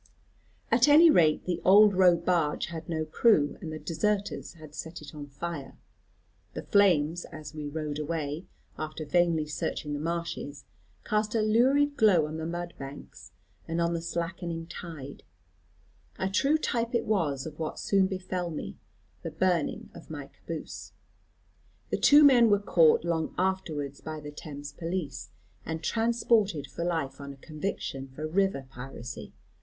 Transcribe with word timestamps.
At 0.71 0.87
any 0.87 1.11
rate 1.11 1.45
the 1.45 1.61
"Old 1.63 1.93
Row 1.93 2.15
Barge" 2.15 2.65
had 2.73 2.89
no 2.89 3.05
crew, 3.05 3.55
and 3.61 3.71
the 3.71 3.77
deserters 3.77 4.53
had 4.53 4.73
set 4.73 4.99
it 4.99 5.13
on 5.13 5.27
fire. 5.27 5.77
The 6.55 6.63
flames, 6.63 7.23
as 7.25 7.53
we 7.53 7.67
rowed 7.67 7.99
away, 7.99 8.47
after 8.79 9.05
vainly 9.05 9.45
searching 9.45 9.93
the 9.93 9.99
marshes, 9.99 10.65
cast 11.05 11.35
a 11.35 11.41
lurid 11.43 11.97
glow 11.97 12.25
on 12.25 12.37
the 12.37 12.47
mud 12.47 12.73
banks, 12.79 13.31
and 13.67 13.79
on 13.79 13.93
the 13.93 14.01
slackening 14.01 14.65
tide; 14.65 15.21
a 16.17 16.27
true 16.31 16.57
type 16.57 16.95
it 16.95 17.05
was 17.05 17.45
of 17.45 17.59
what 17.59 17.77
soon 17.77 18.07
befell 18.07 18.49
me 18.49 18.79
the 19.21 19.29
burning 19.29 19.91
of 19.93 20.09
my 20.09 20.25
caboose. 20.33 20.93
The 21.91 21.97
two 21.97 22.23
men 22.23 22.49
were 22.49 22.57
caught 22.57 23.03
long 23.05 23.35
afterwards 23.37 24.01
by 24.01 24.19
the 24.19 24.31
Thames 24.31 24.71
Police, 24.71 25.29
and 25.63 25.83
transported 25.83 26.65
for 26.65 26.83
life 26.83 27.21
on 27.21 27.31
a 27.33 27.37
conviction 27.37 28.07
for 28.07 28.25
river 28.27 28.65
piracy. 28.67 29.33